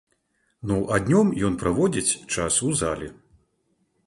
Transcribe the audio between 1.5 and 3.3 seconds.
праводзіць час у зале.